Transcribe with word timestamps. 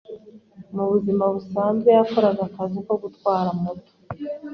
mu 0.75 0.83
buzima 0.91 1.23
busanzwe 1.33 1.89
yakoraga 1.97 2.41
akazi 2.49 2.79
ko 2.87 2.93
gutwara 3.03 3.49
moto 3.61 3.91